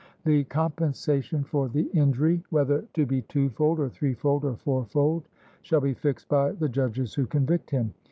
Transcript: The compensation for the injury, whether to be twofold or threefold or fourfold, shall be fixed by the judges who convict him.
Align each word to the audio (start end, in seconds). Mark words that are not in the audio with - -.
The 0.25 0.45
compensation 0.45 1.43
for 1.43 1.69
the 1.69 1.83
injury, 1.93 2.41
whether 2.49 2.81
to 2.95 3.05
be 3.05 3.21
twofold 3.21 3.79
or 3.79 3.87
threefold 3.87 4.43
or 4.45 4.55
fourfold, 4.55 5.27
shall 5.61 5.81
be 5.81 5.93
fixed 5.93 6.27
by 6.27 6.53
the 6.53 6.69
judges 6.69 7.13
who 7.13 7.27
convict 7.27 7.69
him. 7.69 7.93